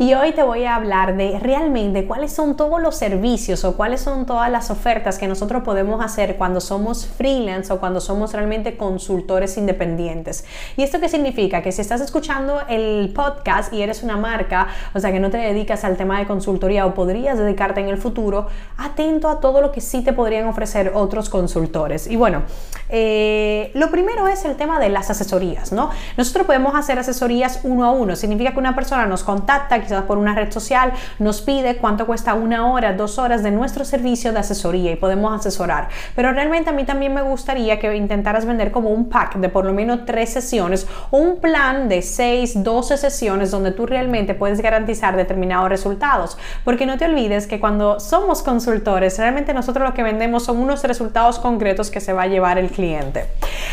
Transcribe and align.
Y 0.00 0.14
hoy 0.14 0.32
te 0.32 0.42
voy 0.42 0.64
a 0.64 0.76
hablar 0.76 1.14
de 1.18 1.38
realmente 1.40 2.06
cuáles 2.06 2.32
son 2.32 2.56
todos 2.56 2.80
los 2.80 2.96
servicios 2.96 3.64
o 3.64 3.76
cuáles 3.76 4.00
son 4.00 4.24
todas 4.24 4.50
las 4.50 4.70
ofertas 4.70 5.18
que 5.18 5.28
nosotros 5.28 5.62
podemos 5.62 6.02
hacer 6.02 6.36
cuando 6.38 6.62
somos 6.62 7.04
freelance 7.04 7.70
o 7.70 7.80
cuando 7.80 8.00
somos 8.00 8.32
realmente 8.32 8.78
consultores 8.78 9.58
independientes. 9.58 10.46
¿Y 10.78 10.84
esto 10.84 11.00
qué 11.00 11.10
significa? 11.10 11.60
Que 11.60 11.70
si 11.70 11.82
estás 11.82 12.00
escuchando 12.00 12.62
el 12.66 13.12
podcast 13.14 13.74
y 13.74 13.82
eres 13.82 14.02
una 14.02 14.16
marca, 14.16 14.68
o 14.94 15.00
sea 15.00 15.12
que 15.12 15.20
no 15.20 15.28
te 15.28 15.36
dedicas 15.36 15.84
al 15.84 15.98
tema 15.98 16.18
de 16.18 16.26
consultoría 16.26 16.86
o 16.86 16.94
podrías 16.94 17.36
dedicarte 17.36 17.80
en 17.80 17.90
el 17.90 17.98
futuro, 17.98 18.46
atento 18.78 19.28
a 19.28 19.40
todo 19.40 19.60
lo 19.60 19.70
que 19.70 19.82
sí 19.82 20.02
te 20.02 20.14
podrían 20.14 20.46
ofrecer 20.48 20.92
otros 20.94 21.28
consultores. 21.28 22.06
Y 22.06 22.16
bueno, 22.16 22.44
eh, 22.88 23.70
lo 23.74 23.90
primero 23.90 24.28
es 24.28 24.46
el 24.46 24.56
tema 24.56 24.80
de 24.80 24.88
las 24.88 25.10
asesorías, 25.10 25.72
¿no? 25.72 25.90
Nosotros 26.16 26.46
podemos 26.46 26.74
hacer 26.74 26.98
asesorías 26.98 27.60
uno 27.64 27.84
a 27.84 27.90
uno. 27.90 28.16
Significa 28.16 28.52
que 28.52 28.58
una 28.58 28.74
persona 28.74 29.04
nos 29.04 29.24
contacta, 29.24 29.89
por 30.06 30.18
una 30.18 30.34
red 30.34 30.50
social, 30.50 30.92
nos 31.18 31.40
pide 31.40 31.76
cuánto 31.76 32.06
cuesta 32.06 32.34
una 32.34 32.70
hora, 32.72 32.92
dos 32.92 33.18
horas 33.18 33.42
de 33.42 33.50
nuestro 33.50 33.84
servicio 33.84 34.32
de 34.32 34.38
asesoría 34.38 34.92
y 34.92 34.96
podemos 34.96 35.38
asesorar. 35.38 35.88
Pero 36.14 36.32
realmente 36.32 36.70
a 36.70 36.72
mí 36.72 36.84
también 36.84 37.14
me 37.14 37.22
gustaría 37.22 37.78
que 37.78 37.94
intentaras 37.94 38.46
vender 38.46 38.70
como 38.70 38.90
un 38.90 39.08
pack 39.08 39.36
de 39.36 39.48
por 39.48 39.64
lo 39.64 39.72
menos 39.72 40.04
tres 40.06 40.32
sesiones 40.32 40.86
o 41.10 41.18
un 41.18 41.40
plan 41.40 41.88
de 41.88 42.02
6, 42.02 42.62
12 42.62 42.96
sesiones 42.96 43.50
donde 43.50 43.72
tú 43.72 43.86
realmente 43.86 44.34
puedes 44.34 44.60
garantizar 44.60 45.16
determinados 45.16 45.68
resultados. 45.68 46.38
Porque 46.64 46.86
no 46.86 46.98
te 46.98 47.04
olvides 47.04 47.46
que 47.46 47.60
cuando 47.60 48.00
somos 48.00 48.42
consultores, 48.42 49.18
realmente 49.18 49.54
nosotros 49.54 49.88
lo 49.88 49.94
que 49.94 50.02
vendemos 50.02 50.44
son 50.44 50.58
unos 50.58 50.82
resultados 50.84 51.38
concretos 51.38 51.90
que 51.90 52.00
se 52.00 52.12
va 52.12 52.22
a 52.22 52.26
llevar 52.26 52.58
el 52.58 52.70
cliente. 52.70 53.26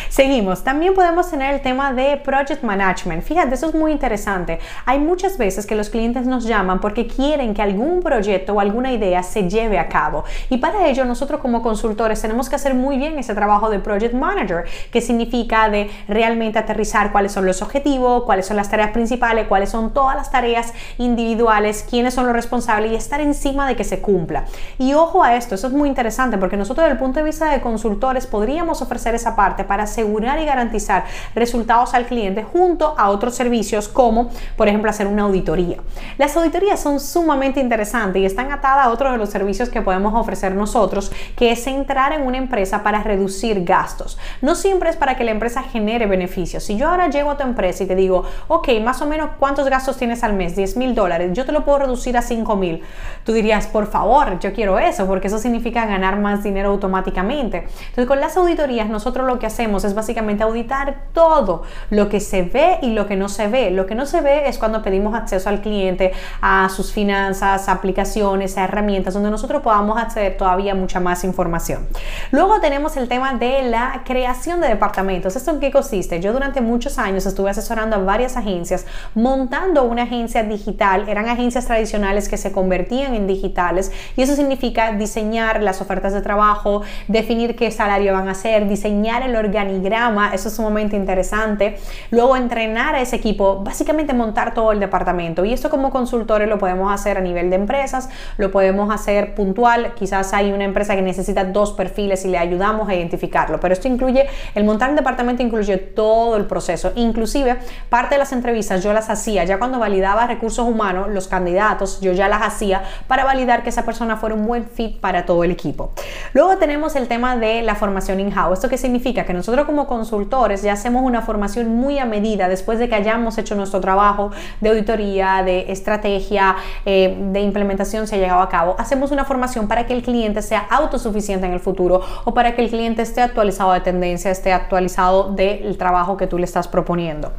Seguimos. 0.09 0.63
También 0.63 0.93
podemos 0.93 1.29
tener 1.29 1.53
el 1.53 1.61
tema 1.61 1.93
de 1.93 2.17
project 2.17 2.63
management. 2.63 3.23
Fíjate, 3.23 3.55
eso 3.55 3.67
es 3.69 3.75
muy 3.75 3.91
interesante. 3.91 4.59
Hay 4.85 4.99
muchas 4.99 5.37
veces 5.37 5.65
que 5.65 5.75
los 5.75 5.89
clientes 5.89 6.25
nos 6.25 6.45
llaman 6.45 6.79
porque 6.79 7.07
quieren 7.07 7.53
que 7.53 7.61
algún 7.61 8.01
proyecto 8.01 8.53
o 8.53 8.59
alguna 8.59 8.91
idea 8.91 9.23
se 9.23 9.49
lleve 9.49 9.79
a 9.79 9.87
cabo. 9.87 10.23
Y 10.49 10.57
para 10.57 10.87
ello 10.87 11.05
nosotros 11.05 11.41
como 11.41 11.61
consultores 11.61 12.21
tenemos 12.21 12.49
que 12.49 12.55
hacer 12.55 12.73
muy 12.73 12.97
bien 12.97 13.19
ese 13.19 13.35
trabajo 13.35 13.69
de 13.69 13.79
project 13.79 14.13
manager, 14.13 14.65
que 14.91 15.01
significa 15.01 15.69
de 15.69 15.89
realmente 16.07 16.59
aterrizar 16.59 17.11
cuáles 17.11 17.31
son 17.31 17.45
los 17.45 17.61
objetivos, 17.61 18.23
cuáles 18.23 18.45
son 18.45 18.57
las 18.57 18.69
tareas 18.69 18.91
principales, 18.91 19.47
cuáles 19.47 19.69
son 19.69 19.93
todas 19.93 20.15
las 20.15 20.31
tareas 20.31 20.73
individuales, 20.97 21.85
quiénes 21.89 22.13
son 22.13 22.25
los 22.25 22.33
responsables 22.33 22.91
y 22.91 22.95
estar 22.95 23.21
encima 23.21 23.67
de 23.67 23.75
que 23.75 23.83
se 23.83 24.01
cumpla. 24.01 24.45
Y 24.77 24.93
ojo 24.93 25.23
a 25.23 25.35
esto, 25.35 25.55
eso 25.55 25.67
es 25.67 25.73
muy 25.73 25.89
interesante 25.89 26.37
porque 26.37 26.57
nosotros 26.57 26.85
desde 26.85 26.93
el 26.93 26.99
punto 26.99 27.19
de 27.19 27.25
vista 27.25 27.49
de 27.51 27.61
consultores 27.61 28.27
podríamos 28.27 28.81
ofrecer 28.81 29.15
esa 29.15 29.35
parte 29.35 29.63
para 29.67 29.83
asegurar 29.83 30.39
y 30.39 30.45
garantizar 30.45 31.05
resultados 31.35 31.93
al 31.93 32.05
cliente 32.05 32.43
junto 32.43 32.95
a 32.97 33.09
otros 33.09 33.35
servicios 33.35 33.87
como 33.87 34.29
por 34.55 34.67
ejemplo 34.67 34.89
hacer 34.89 35.07
una 35.07 35.23
auditoría. 35.23 35.77
Las 36.17 36.35
auditorías 36.37 36.79
son 36.79 36.99
sumamente 36.99 37.59
interesantes 37.59 38.21
y 38.21 38.25
están 38.25 38.51
atadas 38.51 38.85
a 38.85 38.89
otro 38.89 39.11
de 39.11 39.17
los 39.17 39.29
servicios 39.29 39.69
que 39.69 39.81
podemos 39.81 40.13
ofrecer 40.13 40.53
nosotros, 40.53 41.11
que 41.35 41.51
es 41.51 41.67
entrar 41.67 42.13
en 42.13 42.23
una 42.23 42.37
empresa 42.37 42.83
para 42.83 43.03
reducir 43.03 43.63
gastos. 43.63 44.17
No 44.41 44.55
siempre 44.55 44.89
es 44.89 44.95
para 44.95 45.15
que 45.15 45.23
la 45.23 45.31
empresa 45.31 45.63
genere 45.63 46.05
beneficios. 46.05 46.63
Si 46.63 46.77
yo 46.77 46.89
ahora 46.89 47.09
llego 47.09 47.31
a 47.31 47.37
tu 47.37 47.43
empresa 47.43 47.83
y 47.83 47.87
te 47.87 47.95
digo, 47.95 48.23
ok, 48.47 48.69
más 48.81 49.01
o 49.01 49.05
menos 49.05 49.31
cuántos 49.39 49.69
gastos 49.69 49.97
tienes 49.97 50.23
al 50.23 50.33
mes, 50.33 50.55
10 50.55 50.77
mil 50.77 50.95
dólares, 50.95 51.31
yo 51.33 51.45
te 51.45 51.51
lo 51.51 51.65
puedo 51.65 51.79
reducir 51.79 52.17
a 52.17 52.21
5 52.21 52.55
mil. 52.55 52.81
Tú 53.23 53.33
dirías, 53.33 53.67
por 53.67 53.87
favor, 53.87 54.39
yo 54.39 54.53
quiero 54.53 54.79
eso, 54.79 55.05
porque 55.07 55.27
eso 55.27 55.39
significa 55.39 55.85
ganar 55.85 56.19
más 56.19 56.43
dinero 56.43 56.69
automáticamente. 56.69 57.67
Entonces, 57.89 58.05
con 58.05 58.19
las 58.19 58.37
auditorías, 58.37 58.89
nosotros 58.89 59.27
lo 59.27 59.39
que 59.39 59.45
hacemos 59.45 59.56
es 59.59 59.95
básicamente 59.95 60.43
auditar 60.43 61.05
todo 61.13 61.63
lo 61.89 62.09
que 62.09 62.19
se 62.19 62.43
ve 62.43 62.77
y 62.81 62.91
lo 62.91 63.07
que 63.07 63.15
no 63.15 63.29
se 63.29 63.47
ve. 63.47 63.71
Lo 63.71 63.85
que 63.85 63.95
no 63.95 64.05
se 64.05 64.21
ve 64.21 64.47
es 64.47 64.57
cuando 64.57 64.81
pedimos 64.83 65.15
acceso 65.15 65.49
al 65.49 65.61
cliente 65.61 66.11
a 66.41 66.69
sus 66.69 66.91
finanzas, 66.91 67.67
aplicaciones, 67.69 68.57
a 68.57 68.65
herramientas 68.65 69.13
donde 69.13 69.31
nosotros 69.31 69.61
podamos 69.61 69.97
acceder 69.97 70.37
todavía 70.37 70.75
mucha 70.75 70.99
más 70.99 71.23
información. 71.23 71.87
Luego 72.31 72.59
tenemos 72.59 72.97
el 72.97 73.07
tema 73.07 73.33
de 73.33 73.63
la 73.63 74.03
creación 74.05 74.61
de 74.61 74.67
departamentos. 74.67 75.35
¿Esto 75.35 75.51
en 75.51 75.59
qué 75.59 75.71
consiste? 75.71 76.19
Yo 76.19 76.33
durante 76.33 76.61
muchos 76.61 76.97
años 76.97 77.25
estuve 77.25 77.49
asesorando 77.49 77.95
a 77.95 77.99
varias 77.99 78.37
agencias 78.37 78.85
montando 79.15 79.83
una 79.83 80.03
agencia 80.03 80.43
digital. 80.43 81.09
Eran 81.09 81.27
agencias 81.27 81.65
tradicionales 81.65 82.29
que 82.29 82.37
se 82.37 82.51
convertían 82.51 83.15
en 83.15 83.27
digitales 83.27 83.91
y 84.15 84.21
eso 84.21 84.35
significa 84.35 84.91
diseñar 84.91 85.61
las 85.63 85.81
ofertas 85.81 86.13
de 86.13 86.21
trabajo, 86.21 86.83
definir 87.07 87.55
qué 87.55 87.71
salario 87.71 88.13
van 88.13 88.27
a 88.27 88.31
hacer, 88.31 88.67
diseñar 88.67 89.23
el 89.23 89.35
organigrama, 89.47 90.33
eso 90.33 90.49
es 90.49 90.55
sumamente 90.55 90.95
interesante. 90.95 91.77
Luego 92.11 92.35
entrenar 92.35 92.95
a 92.95 93.01
ese 93.01 93.15
equipo, 93.15 93.63
básicamente 93.63 94.13
montar 94.13 94.53
todo 94.53 94.71
el 94.71 94.79
departamento 94.79 95.45
y 95.45 95.53
esto 95.53 95.69
como 95.69 95.89
consultores 95.89 96.47
lo 96.47 96.57
podemos 96.57 96.93
hacer 96.93 97.17
a 97.17 97.21
nivel 97.21 97.49
de 97.49 97.55
empresas, 97.55 98.09
lo 98.37 98.51
podemos 98.51 98.93
hacer 98.93 99.35
puntual, 99.35 99.93
quizás 99.95 100.33
hay 100.33 100.51
una 100.51 100.63
empresa 100.63 100.95
que 100.95 101.01
necesita 101.01 101.43
dos 101.43 101.73
perfiles 101.73 102.25
y 102.25 102.29
le 102.29 102.37
ayudamos 102.37 102.89
a 102.89 102.95
identificarlo, 102.95 103.59
pero 103.59 103.73
esto 103.73 103.87
incluye, 103.87 104.27
el 104.55 104.63
montar 104.63 104.89
el 104.89 104.95
departamento 104.95 105.43
incluye 105.43 105.77
todo 105.77 106.37
el 106.37 106.45
proceso, 106.45 106.91
inclusive 106.95 107.57
parte 107.89 108.15
de 108.15 108.19
las 108.19 108.31
entrevistas 108.31 108.83
yo 108.83 108.93
las 108.93 109.09
hacía, 109.09 109.43
ya 109.43 109.57
cuando 109.57 109.79
validaba 109.79 110.27
recursos 110.27 110.67
humanos, 110.67 111.09
los 111.09 111.27
candidatos, 111.27 111.99
yo 112.01 112.11
ya 112.11 112.27
las 112.27 112.41
hacía 112.41 112.83
para 113.07 113.23
validar 113.23 113.63
que 113.63 113.69
esa 113.69 113.85
persona 113.85 114.17
fuera 114.17 114.35
un 114.35 114.45
buen 114.45 114.65
fit 114.65 114.99
para 114.99 115.25
todo 115.25 115.43
el 115.43 115.51
equipo. 115.51 115.91
Luego 116.33 116.57
tenemos 116.57 116.95
el 116.95 117.07
tema 117.07 117.37
de 117.37 117.61
la 117.61 117.75
formación 117.75 118.19
in-house. 118.19 118.53
¿Esto 118.53 118.69
qué 118.69 118.77
significa? 118.77 119.25
Que 119.25 119.33
nosotros 119.37 119.65
como 119.65 119.87
consultores 119.87 120.61
ya 120.61 120.73
hacemos 120.73 121.03
una 121.03 121.21
formación 121.21 121.75
muy 121.75 121.99
a 121.99 122.05
medida 122.05 122.49
después 122.49 122.79
de 122.79 122.89
que 122.89 122.95
hayamos 122.95 123.37
hecho 123.37 123.55
nuestro 123.55 123.79
trabajo 123.79 124.31
de 124.61 124.69
auditoría, 124.69 125.43
de 125.43 125.71
estrategia 125.71 126.55
eh, 126.85 127.15
de 127.31 127.39
implementación 127.39 128.07
se 128.07 128.15
ha 128.15 128.17
llegado 128.19 128.41
a 128.41 128.49
cabo, 128.49 128.75
hacemos 128.77 129.11
una 129.11 129.25
formación 129.25 129.67
para 129.67 129.85
que 129.85 129.93
el 129.93 130.01
cliente 130.01 130.41
sea 130.41 130.67
autosuficiente 130.69 131.45
en 131.45 131.53
el 131.53 131.59
futuro 131.59 132.01
o 132.25 132.33
para 132.33 132.55
que 132.55 132.63
el 132.63 132.69
cliente 132.69 133.01
esté 133.01 133.21
actualizado 133.21 133.73
de 133.73 133.81
tendencia, 133.81 134.31
esté 134.31 134.51
actualizado 134.51 135.31
del 135.31 135.77
trabajo 135.77 136.17
que 136.17 136.27
tú 136.27 136.37
le 136.37 136.45
estás 136.45 136.67
proponiendo. 136.67 137.31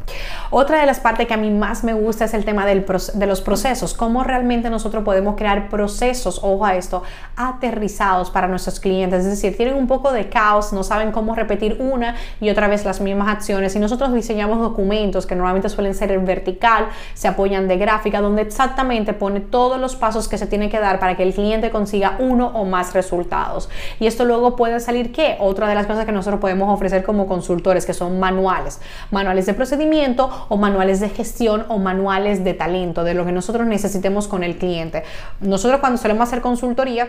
Otra 0.51 0.81
de 0.81 0.87
las 0.87 0.99
partes 0.99 1.27
que 1.27 1.35
a 1.35 1.37
mí 1.37 1.51
más 1.51 1.85
me 1.85 1.93
gusta 1.93 2.25
es 2.25 2.33
el 2.33 2.47
tema 2.47 2.65
del, 2.65 2.87
de 3.15 3.27
los 3.27 3.41
procesos, 3.43 3.93
cómo 3.93 4.25
realmente 4.25 4.71
nosotros 4.71 5.05
podemos 5.05 5.37
crear 5.37 5.69
procesos, 5.69 6.41
ojo 6.43 6.65
a 6.65 6.77
esto, 6.77 7.03
aterrizados 7.37 8.31
para 8.31 8.49
nuestros 8.49 8.81
clientes, 8.81 9.25
es 9.25 9.31
decir, 9.31 9.57
tienen 9.57 9.75
un 9.75 9.87
poco 9.87 10.11
de 10.11 10.31
caos, 10.31 10.73
no 10.73 10.83
saben 10.83 11.13
cómo 11.13 11.35
repetir 11.35 11.77
una 11.81 12.15
y 12.41 12.49
otra 12.49 12.67
vez 12.67 12.87
las 12.87 13.01
mismas 13.03 13.29
acciones. 13.29 13.77
Y 13.77 13.79
nosotros 13.79 14.15
diseñamos 14.15 14.59
documentos 14.59 15.27
que 15.27 15.35
normalmente 15.35 15.69
suelen 15.69 15.95
ser 15.95 16.13
en 16.13 16.25
vertical, 16.25 16.87
se 17.13 17.29
apoyan 17.29 17.69
de 17.69 17.77
gráfica, 17.77 18.23
donde 18.23 18.43
exactamente 18.43 19.13
pone 19.13 19.41
todos 19.41 19.79
los 19.79 19.97
pasos 19.97 20.29
que 20.29 20.39
se 20.39 20.47
tiene 20.47 20.71
que 20.71 20.81
dar 20.81 20.99
para 20.99 21.15
que 21.17 21.25
el 21.25 21.35
cliente 21.35 21.71
consiga 21.71 22.17
uno 22.19 22.53
o 22.55 22.65
más 22.65 22.95
resultados. 22.95 23.69
Y 24.01 24.07
esto 24.07 24.25
luego 24.25 24.57
puede 24.57 24.81
salir 24.81 25.13
que 25.13 25.37
otra 25.41 25.69
de 25.69 25.75
las 25.75 25.87
cosas 25.87 26.07
que 26.07 26.13
nosotros 26.13 26.41
podemos 26.41 26.73
ofrecer 26.73 27.05
como 27.05 27.27
consultores, 27.27 27.85
que 27.85 27.93
son 27.93 28.19
manuales, 28.19 28.81
manuales 29.11 29.45
de 29.45 29.53
procedimiento 29.53 30.31
o 30.49 30.57
manuales 30.57 31.01
de 31.01 31.09
gestión 31.09 31.65
o 31.69 31.79
manuales 31.79 32.45
de 32.45 32.55
talento, 32.55 33.05
de 33.05 33.15
lo 33.15 33.25
que 33.25 33.33
nosotros 33.33 33.67
necesitemos 33.67 34.29
con 34.29 34.45
el 34.45 34.57
cliente. 34.57 35.05
Nosotros 35.41 35.81
cuando 35.81 35.99
solemos 35.99 36.29
hacer 36.29 36.41
consultoría, 36.41 37.09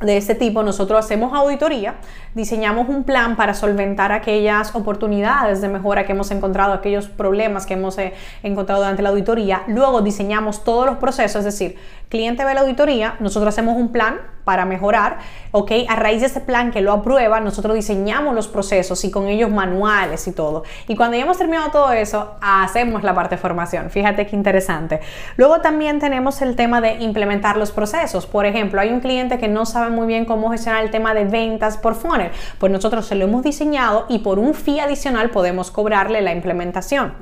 de 0.00 0.18
este 0.18 0.34
tipo, 0.34 0.62
nosotros 0.62 1.02
hacemos 1.02 1.32
auditoría, 1.32 1.94
diseñamos 2.34 2.88
un 2.90 3.04
plan 3.04 3.34
para 3.34 3.54
solventar 3.54 4.12
aquellas 4.12 4.74
oportunidades 4.74 5.62
de 5.62 5.68
mejora 5.68 6.04
que 6.04 6.12
hemos 6.12 6.30
encontrado, 6.30 6.74
aquellos 6.74 7.08
problemas 7.08 7.64
que 7.64 7.74
hemos 7.74 7.96
eh, 7.96 8.12
encontrado 8.42 8.82
durante 8.82 9.02
la 9.02 9.08
auditoría, 9.08 9.62
luego 9.68 10.02
diseñamos 10.02 10.64
todos 10.64 10.84
los 10.84 10.96
procesos, 10.98 11.38
es 11.38 11.44
decir, 11.46 11.76
cliente 12.10 12.44
ve 12.44 12.52
la 12.52 12.60
auditoría, 12.60 13.16
nosotros 13.20 13.54
hacemos 13.54 13.76
un 13.76 13.90
plan 13.90 14.18
para 14.46 14.64
mejorar, 14.64 15.18
¿ok? 15.50 15.72
A 15.88 15.96
raíz 15.96 16.20
de 16.20 16.28
ese 16.28 16.40
plan 16.40 16.70
que 16.70 16.80
lo 16.80 16.92
aprueba, 16.92 17.40
nosotros 17.40 17.74
diseñamos 17.74 18.32
los 18.32 18.46
procesos 18.46 19.04
y 19.04 19.10
con 19.10 19.26
ellos 19.26 19.50
manuales 19.50 20.28
y 20.28 20.32
todo. 20.32 20.62
Y 20.86 20.94
cuando 20.94 21.16
ya 21.16 21.24
hemos 21.24 21.36
terminado 21.36 21.72
todo 21.72 21.90
eso, 21.90 22.36
hacemos 22.40 23.02
la 23.02 23.12
parte 23.12 23.34
de 23.34 23.40
formación. 23.40 23.90
Fíjate 23.90 24.24
qué 24.24 24.36
interesante. 24.36 25.00
Luego 25.36 25.60
también 25.62 25.98
tenemos 25.98 26.42
el 26.42 26.54
tema 26.54 26.80
de 26.80 26.92
implementar 27.00 27.56
los 27.56 27.72
procesos. 27.72 28.24
Por 28.26 28.46
ejemplo, 28.46 28.80
hay 28.80 28.90
un 28.90 29.00
cliente 29.00 29.38
que 29.38 29.48
no 29.48 29.66
sabe 29.66 29.90
muy 29.90 30.06
bien 30.06 30.24
cómo 30.26 30.52
gestionar 30.52 30.84
el 30.84 30.92
tema 30.92 31.12
de 31.12 31.24
ventas 31.24 31.76
por 31.76 31.96
funnel. 31.96 32.30
Pues 32.60 32.70
nosotros 32.70 33.04
se 33.04 33.16
lo 33.16 33.24
hemos 33.24 33.42
diseñado 33.42 34.06
y 34.08 34.20
por 34.20 34.38
un 34.38 34.54
fee 34.54 34.78
adicional 34.78 35.30
podemos 35.30 35.72
cobrarle 35.72 36.20
la 36.20 36.30
implementación. 36.30 37.14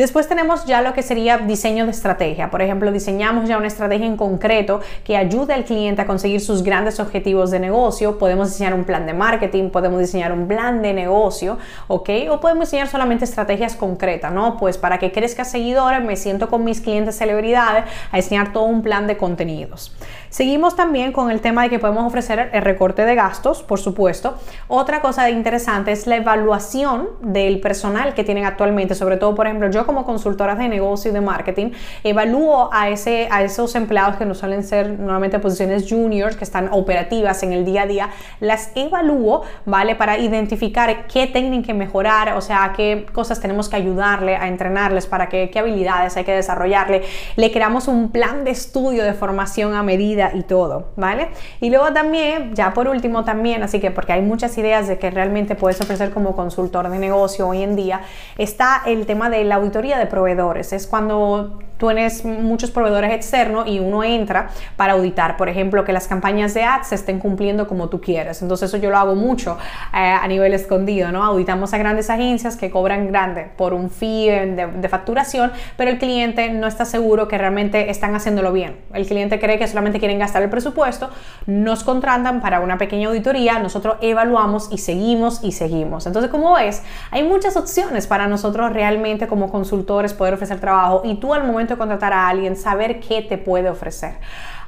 Después 0.00 0.26
tenemos 0.26 0.64
ya 0.64 0.80
lo 0.80 0.94
que 0.94 1.02
sería 1.02 1.36
diseño 1.36 1.84
de 1.84 1.90
estrategia. 1.90 2.50
Por 2.50 2.62
ejemplo, 2.62 2.90
diseñamos 2.90 3.46
ya 3.46 3.58
una 3.58 3.66
estrategia 3.66 4.06
en 4.06 4.16
concreto 4.16 4.80
que 5.04 5.14
ayude 5.14 5.52
al 5.52 5.66
cliente 5.66 6.00
a 6.00 6.06
conseguir 6.06 6.40
sus 6.40 6.62
grandes 6.62 6.98
objetivos 7.00 7.50
de 7.50 7.60
negocio. 7.60 8.16
Podemos 8.16 8.48
diseñar 8.48 8.72
un 8.72 8.84
plan 8.84 9.04
de 9.04 9.12
marketing, 9.12 9.68
podemos 9.68 10.00
diseñar 10.00 10.32
un 10.32 10.48
plan 10.48 10.80
de 10.80 10.94
negocio, 10.94 11.58
¿ok? 11.86 12.08
O 12.30 12.40
podemos 12.40 12.68
diseñar 12.68 12.88
solamente 12.88 13.26
estrategias 13.26 13.76
concretas, 13.76 14.32
¿no? 14.32 14.56
Pues 14.56 14.78
para 14.78 14.96
que 14.98 15.12
crezca 15.12 15.44
seguidores, 15.44 16.02
me 16.02 16.16
siento 16.16 16.48
con 16.48 16.64
mis 16.64 16.80
clientes 16.80 17.18
celebridades 17.18 17.84
a 18.10 18.16
diseñar 18.16 18.54
todo 18.54 18.64
un 18.64 18.80
plan 18.80 19.06
de 19.06 19.18
contenidos. 19.18 19.94
Seguimos 20.30 20.76
también 20.76 21.12
con 21.12 21.30
el 21.30 21.42
tema 21.42 21.64
de 21.64 21.70
que 21.70 21.78
podemos 21.78 22.06
ofrecer 22.06 22.48
el 22.54 22.62
recorte 22.62 23.04
de 23.04 23.16
gastos, 23.16 23.62
por 23.62 23.78
supuesto. 23.78 24.38
Otra 24.66 25.02
cosa 25.02 25.28
interesante 25.28 25.92
es 25.92 26.06
la 26.06 26.16
evaluación 26.16 27.08
del 27.20 27.60
personal 27.60 28.14
que 28.14 28.24
tienen 28.24 28.46
actualmente, 28.46 28.94
sobre 28.94 29.18
todo, 29.18 29.34
por 29.34 29.46
ejemplo, 29.46 29.68
yo 29.70 29.89
como 29.90 30.04
consultora 30.04 30.54
de 30.54 30.68
negocio 30.68 31.10
y 31.10 31.14
de 31.14 31.20
marketing, 31.20 31.72
evalúo 32.04 32.70
a, 32.72 32.90
ese, 32.90 33.26
a 33.28 33.42
esos 33.42 33.74
empleados 33.74 34.16
que 34.16 34.24
no 34.24 34.36
suelen 34.36 34.62
ser 34.62 34.88
normalmente 34.88 35.40
posiciones 35.40 35.86
juniors, 35.90 36.36
que 36.36 36.44
están 36.44 36.68
operativas 36.70 37.42
en 37.42 37.52
el 37.52 37.64
día 37.64 37.82
a 37.82 37.86
día, 37.86 38.10
las 38.38 38.70
evalúo, 38.76 39.42
¿vale? 39.66 39.96
Para 39.96 40.16
identificar 40.16 41.08
qué 41.08 41.26
tienen 41.26 41.64
que 41.64 41.74
mejorar, 41.74 42.36
o 42.36 42.40
sea, 42.40 42.72
qué 42.76 43.04
cosas 43.12 43.40
tenemos 43.40 43.68
que 43.68 43.74
ayudarle 43.74 44.36
a 44.36 44.46
entrenarles, 44.46 45.08
para 45.08 45.28
qué, 45.28 45.50
qué 45.50 45.58
habilidades 45.58 46.16
hay 46.16 46.22
que 46.22 46.34
desarrollarle. 46.36 47.02
Le 47.34 47.50
creamos 47.50 47.88
un 47.88 48.12
plan 48.12 48.44
de 48.44 48.52
estudio 48.52 49.02
de 49.02 49.12
formación 49.12 49.74
a 49.74 49.82
medida 49.82 50.30
y 50.34 50.44
todo, 50.44 50.90
¿vale? 50.94 51.30
Y 51.60 51.70
luego 51.70 51.92
también, 51.92 52.54
ya 52.54 52.72
por 52.74 52.86
último 52.86 53.24
también, 53.24 53.64
así 53.64 53.80
que 53.80 53.90
porque 53.90 54.12
hay 54.12 54.22
muchas 54.22 54.56
ideas 54.56 54.86
de 54.86 54.98
que 54.98 55.10
realmente 55.10 55.56
puedes 55.56 55.80
ofrecer 55.80 56.12
como 56.12 56.36
consultor 56.36 56.88
de 56.88 56.98
negocio 57.00 57.48
hoy 57.48 57.64
en 57.64 57.74
día, 57.74 58.02
está 58.38 58.82
el 58.86 59.06
tema 59.06 59.30
de 59.30 59.42
la 59.42 59.58
auditoría 59.70 59.98
de 59.98 60.06
proveedores. 60.06 60.72
Es 60.72 60.86
cuando 60.86 61.60
tú 61.78 61.86
tienes 61.86 62.24
muchos 62.26 62.70
proveedores 62.70 63.10
externos 63.12 63.66
y 63.66 63.78
uno 63.78 64.04
entra 64.04 64.50
para 64.76 64.92
auditar, 64.92 65.38
por 65.38 65.48
ejemplo, 65.48 65.82
que 65.82 65.94
las 65.94 66.06
campañas 66.06 66.52
de 66.52 66.62
ads 66.62 66.88
se 66.88 66.94
estén 66.96 67.18
cumpliendo 67.18 67.66
como 67.66 67.88
tú 67.88 68.02
quieres. 68.02 68.42
Entonces 68.42 68.68
eso 68.68 68.76
yo 68.76 68.90
lo 68.90 68.98
hago 68.98 69.14
mucho 69.14 69.56
eh, 69.94 69.96
a 69.96 70.26
nivel 70.28 70.52
escondido, 70.52 71.10
¿no? 71.10 71.24
Auditamos 71.24 71.72
a 71.72 71.78
grandes 71.78 72.10
agencias 72.10 72.56
que 72.56 72.70
cobran 72.70 73.08
grande 73.08 73.50
por 73.56 73.72
un 73.72 73.88
fee 73.88 74.28
de, 74.28 74.66
de 74.76 74.88
facturación, 74.90 75.52
pero 75.78 75.90
el 75.90 75.98
cliente 75.98 76.50
no 76.50 76.66
está 76.66 76.84
seguro 76.84 77.28
que 77.28 77.38
realmente 77.38 77.90
están 77.90 78.14
haciéndolo 78.14 78.52
bien. 78.52 78.76
El 78.92 79.06
cliente 79.06 79.40
cree 79.40 79.58
que 79.58 79.66
solamente 79.66 79.98
quieren 79.98 80.18
gastar 80.18 80.42
el 80.42 80.50
presupuesto, 80.50 81.08
nos 81.46 81.82
contratan 81.82 82.42
para 82.42 82.60
una 82.60 82.76
pequeña 82.76 83.08
auditoría, 83.08 83.58
nosotros 83.58 83.96
evaluamos 84.02 84.68
y 84.70 84.78
seguimos 84.78 85.42
y 85.42 85.52
seguimos. 85.52 86.06
Entonces, 86.06 86.30
como 86.30 86.54
ves, 86.54 86.82
hay 87.10 87.22
muchas 87.22 87.56
opciones 87.56 88.06
para 88.06 88.26
nosotros 88.26 88.72
realmente 88.72 89.26
como 89.26 89.50
consultores 89.60 90.14
poder 90.14 90.34
ofrecer 90.34 90.58
trabajo 90.58 91.02
y 91.04 91.16
tú 91.16 91.34
al 91.34 91.44
momento 91.44 91.76
contratar 91.76 92.14
a 92.14 92.28
alguien, 92.28 92.56
saber 92.56 92.98
qué 93.00 93.20
te 93.20 93.36
puede 93.36 93.68
ofrecer. 93.68 94.14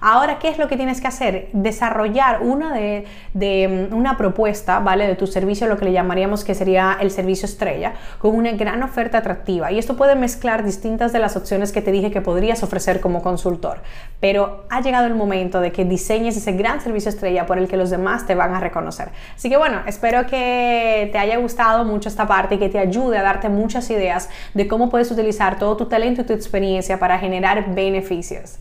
Ahora, 0.04 0.40
¿qué 0.40 0.48
es 0.48 0.58
lo 0.58 0.66
que 0.66 0.76
tienes 0.76 1.00
que 1.00 1.06
hacer? 1.06 1.48
Desarrollar 1.52 2.42
una, 2.42 2.74
de, 2.74 3.06
mm, 3.32 3.94
una 3.94 4.16
propuesta, 4.16 4.80
¿vale? 4.80 5.06
De 5.06 5.14
tu 5.14 5.28
servicio, 5.28 5.68
lo 5.68 5.76
que 5.76 5.84
le 5.84 5.92
llamaríamos 5.92 6.42
que 6.42 6.56
sería 6.56 6.98
el 7.00 7.12
servicio 7.12 7.46
estrella, 7.46 7.92
con 8.18 8.34
una 8.34 8.50
gran 8.50 8.82
oferta 8.82 9.18
atractiva. 9.18 9.70
Y 9.70 9.78
esto 9.78 9.96
puede 9.96 10.16
mezclar 10.16 10.64
distintas 10.64 11.12
de 11.12 11.20
las 11.20 11.36
opciones 11.36 11.70
que 11.70 11.82
te 11.82 11.92
dije 11.92 12.10
que 12.10 12.20
podrías 12.20 12.64
ofrecer 12.64 12.98
como 12.98 13.22
consultor. 13.22 13.78
Pero 14.18 14.64
ha 14.70 14.80
llegado 14.80 15.06
el 15.06 15.14
momento 15.14 15.60
de 15.60 15.70
que 15.70 15.84
diseñes 15.84 16.36
ese 16.36 16.50
gran 16.50 16.80
servicio 16.80 17.08
estrella 17.08 17.46
por 17.46 17.58
el 17.58 17.68
que 17.68 17.76
los 17.76 17.90
demás 17.90 18.26
te 18.26 18.34
van 18.34 18.56
a 18.56 18.58
reconocer. 18.58 19.10
Así 19.36 19.48
que 19.48 19.56
bueno, 19.56 19.82
espero 19.86 20.26
que 20.26 21.10
te 21.12 21.18
haya 21.18 21.36
gustado 21.36 21.84
mucho 21.84 22.08
esta 22.08 22.26
parte 22.26 22.56
y 22.56 22.58
que 22.58 22.68
te 22.68 22.80
ayude 22.80 23.18
a 23.18 23.22
darte 23.22 23.48
muchas 23.48 23.88
ideas 23.88 24.28
de 24.52 24.66
cómo 24.66 24.90
puedes 24.90 25.12
utilizar 25.12 25.60
todo 25.60 25.76
tu 25.76 25.86
talento 25.86 26.22
y 26.22 26.24
tu 26.24 26.32
experiencia 26.32 26.98
para 26.98 27.20
generar 27.20 27.72
beneficios. 27.72 28.58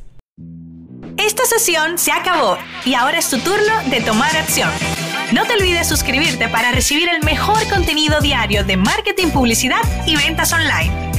Esta 1.25 1.45
sesión 1.45 1.99
se 1.99 2.11
acabó 2.11 2.57
y 2.83 2.95
ahora 2.95 3.19
es 3.19 3.29
tu 3.29 3.37
turno 3.37 3.83
de 3.91 4.01
tomar 4.01 4.35
acción. 4.35 4.71
No 5.31 5.45
te 5.45 5.53
olvides 5.53 5.87
suscribirte 5.87 6.49
para 6.49 6.71
recibir 6.71 7.09
el 7.09 7.23
mejor 7.23 7.63
contenido 7.69 8.19
diario 8.21 8.63
de 8.63 8.75
marketing, 8.75 9.27
publicidad 9.27 9.81
y 10.07 10.15
ventas 10.15 10.51
online. 10.51 11.10